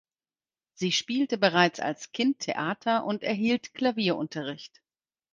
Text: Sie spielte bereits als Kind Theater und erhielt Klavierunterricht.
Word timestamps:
Sie 0.73 0.91
spielte 0.91 1.37
bereits 1.37 1.79
als 1.79 2.11
Kind 2.11 2.39
Theater 2.39 3.05
und 3.05 3.21
erhielt 3.21 3.75
Klavierunterricht. 3.75 4.81